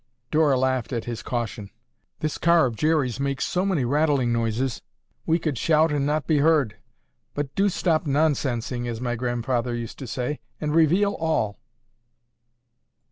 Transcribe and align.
Dora 0.31 0.57
laughed 0.57 0.91
at 0.93 1.05
his 1.05 1.21
caution. 1.21 1.69
"This 2.21 2.39
car 2.39 2.65
of 2.65 2.75
Jerry's 2.75 3.19
makes 3.19 3.45
so 3.45 3.63
many 3.67 3.85
rattling 3.85 4.33
noises, 4.33 4.81
we 5.27 5.37
could 5.37 5.59
shout 5.59 5.91
and 5.91 6.07
not 6.07 6.25
be 6.25 6.39
heard. 6.39 6.75
But 7.35 7.53
do 7.53 7.69
stop 7.69 8.07
'nonsensing,' 8.07 8.87
as 8.87 8.99
my 8.99 9.15
grandfather 9.15 9.75
used 9.75 9.99
to 9.99 10.07
say, 10.07 10.39
and 10.59 10.73
reveal 10.73 11.11
all." 11.13 11.59